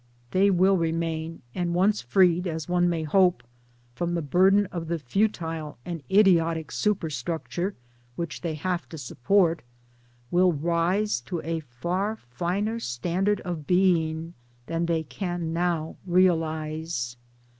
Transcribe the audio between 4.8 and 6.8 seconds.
the futile and idiotic